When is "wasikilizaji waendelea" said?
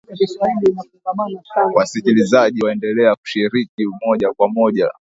1.75-3.15